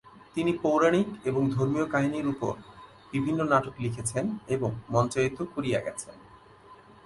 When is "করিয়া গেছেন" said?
5.55-6.15